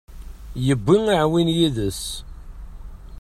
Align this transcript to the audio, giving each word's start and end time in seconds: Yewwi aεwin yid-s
Yewwi 0.65 0.97
aεwin 1.15 1.47
yid-s 1.57 2.03